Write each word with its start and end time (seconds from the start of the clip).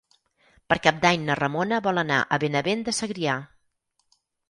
Per 0.73 0.77
Cap 0.87 0.97
d'Any 1.03 1.27
na 1.27 1.35
Ramona 1.41 1.81
vol 1.89 2.05
anar 2.05 2.19
a 2.39 2.43
Benavent 2.47 2.85
de 2.91 2.99
Segrià. 3.05 3.41